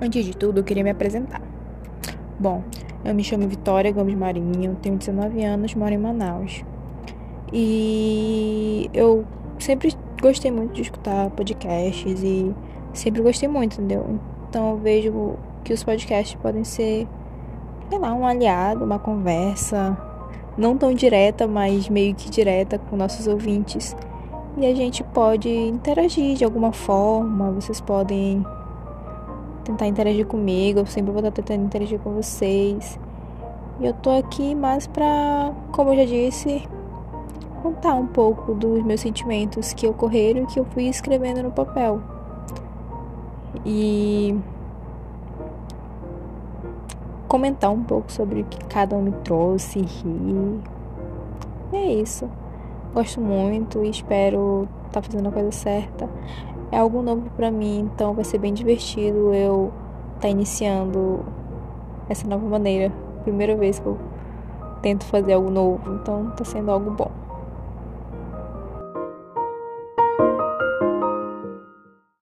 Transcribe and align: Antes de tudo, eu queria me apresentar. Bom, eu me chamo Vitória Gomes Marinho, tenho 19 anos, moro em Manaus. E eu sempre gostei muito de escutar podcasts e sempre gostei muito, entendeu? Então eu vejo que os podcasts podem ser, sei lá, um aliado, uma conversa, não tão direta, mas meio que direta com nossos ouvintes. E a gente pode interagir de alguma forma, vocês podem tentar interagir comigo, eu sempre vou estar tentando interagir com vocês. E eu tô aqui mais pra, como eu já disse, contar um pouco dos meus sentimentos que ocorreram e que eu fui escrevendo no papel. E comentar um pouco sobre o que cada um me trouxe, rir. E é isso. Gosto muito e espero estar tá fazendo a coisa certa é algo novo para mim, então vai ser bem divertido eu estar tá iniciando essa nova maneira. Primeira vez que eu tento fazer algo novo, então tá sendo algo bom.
Antes 0.00 0.24
de 0.24 0.36
tudo, 0.36 0.60
eu 0.60 0.64
queria 0.64 0.84
me 0.84 0.90
apresentar. 0.90 1.40
Bom, 2.38 2.62
eu 3.02 3.14
me 3.14 3.24
chamo 3.24 3.48
Vitória 3.48 3.90
Gomes 3.90 4.14
Marinho, 4.14 4.76
tenho 4.82 4.96
19 4.96 5.42
anos, 5.42 5.74
moro 5.74 5.94
em 5.94 5.98
Manaus. 5.98 6.62
E 7.50 8.90
eu 8.92 9.24
sempre 9.58 9.94
gostei 10.20 10.50
muito 10.50 10.74
de 10.74 10.82
escutar 10.82 11.30
podcasts 11.30 12.22
e 12.22 12.54
sempre 12.92 13.22
gostei 13.22 13.48
muito, 13.48 13.74
entendeu? 13.74 14.18
Então 14.48 14.72
eu 14.72 14.76
vejo 14.76 15.36
que 15.64 15.72
os 15.72 15.82
podcasts 15.82 16.34
podem 16.42 16.62
ser, 16.62 17.08
sei 17.88 17.98
lá, 17.98 18.12
um 18.12 18.26
aliado, 18.26 18.84
uma 18.84 18.98
conversa, 18.98 19.96
não 20.58 20.76
tão 20.76 20.92
direta, 20.92 21.46
mas 21.46 21.88
meio 21.88 22.14
que 22.14 22.28
direta 22.28 22.78
com 22.78 22.96
nossos 22.96 23.26
ouvintes. 23.26 23.96
E 24.58 24.66
a 24.66 24.74
gente 24.74 25.02
pode 25.02 25.48
interagir 25.48 26.34
de 26.34 26.44
alguma 26.44 26.72
forma, 26.72 27.50
vocês 27.52 27.80
podem 27.80 28.44
tentar 29.66 29.86
interagir 29.86 30.26
comigo, 30.26 30.80
eu 30.80 30.86
sempre 30.86 31.10
vou 31.10 31.18
estar 31.18 31.32
tentando 31.32 31.64
interagir 31.64 31.98
com 31.98 32.12
vocês. 32.12 32.98
E 33.80 33.86
eu 33.86 33.92
tô 33.92 34.10
aqui 34.10 34.54
mais 34.54 34.86
pra, 34.86 35.52
como 35.72 35.90
eu 35.90 35.96
já 35.96 36.04
disse, 36.04 36.66
contar 37.62 37.94
um 37.94 38.06
pouco 38.06 38.54
dos 38.54 38.82
meus 38.82 39.00
sentimentos 39.00 39.72
que 39.72 39.86
ocorreram 39.86 40.44
e 40.44 40.46
que 40.46 40.58
eu 40.58 40.64
fui 40.66 40.84
escrevendo 40.84 41.42
no 41.42 41.50
papel. 41.50 42.00
E 43.64 44.38
comentar 47.26 47.70
um 47.70 47.82
pouco 47.82 48.10
sobre 48.12 48.42
o 48.42 48.44
que 48.44 48.64
cada 48.66 48.96
um 48.96 49.02
me 49.02 49.12
trouxe, 49.24 49.80
rir. 49.80 50.60
E 51.72 51.76
é 51.76 51.92
isso. 51.94 52.30
Gosto 52.94 53.20
muito 53.20 53.84
e 53.84 53.90
espero 53.90 54.68
estar 54.86 55.00
tá 55.00 55.02
fazendo 55.02 55.28
a 55.28 55.32
coisa 55.32 55.50
certa 55.50 56.08
é 56.70 56.78
algo 56.78 57.02
novo 57.02 57.30
para 57.36 57.50
mim, 57.50 57.80
então 57.80 58.14
vai 58.14 58.24
ser 58.24 58.38
bem 58.38 58.52
divertido 58.52 59.32
eu 59.34 59.72
estar 60.08 60.22
tá 60.22 60.28
iniciando 60.28 61.24
essa 62.08 62.26
nova 62.26 62.46
maneira. 62.46 62.92
Primeira 63.22 63.56
vez 63.56 63.78
que 63.78 63.86
eu 63.86 63.98
tento 64.82 65.04
fazer 65.04 65.32
algo 65.32 65.50
novo, 65.50 65.94
então 65.94 66.30
tá 66.36 66.44
sendo 66.44 66.70
algo 66.70 66.90
bom. 66.90 67.25